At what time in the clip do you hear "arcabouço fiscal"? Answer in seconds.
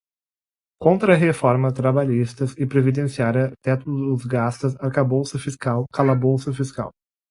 4.83-5.85